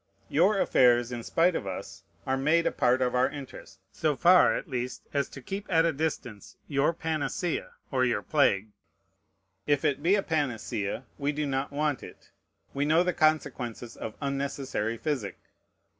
Your 0.29 0.59
affairs, 0.59 1.11
in 1.11 1.21
spite 1.21 1.55
of 1.55 1.67
us, 1.67 2.01
are 2.25 2.35
made 2.35 2.65
a 2.65 2.71
part 2.71 3.03
of 3.03 3.13
our 3.13 3.29
interest, 3.29 3.77
so 3.91 4.15
far 4.15 4.55
at 4.55 4.67
least 4.67 5.03
as 5.13 5.29
to 5.29 5.43
keep 5.43 5.67
at 5.71 5.85
a 5.85 5.93
distance 5.93 6.57
your 6.67 6.91
panacea 6.91 7.73
or 7.91 8.03
your 8.03 8.23
plague. 8.23 8.69
If 9.67 9.85
it 9.85 10.01
be 10.01 10.15
a 10.15 10.23
panacea, 10.23 11.03
we 11.19 11.31
do 11.31 11.45
not 11.45 11.71
want 11.71 12.01
it: 12.01 12.31
we 12.73 12.83
know 12.83 13.03
the 13.03 13.13
consequences 13.13 13.95
of 13.95 14.15
unnecessary 14.21 14.97
physic. 14.97 15.37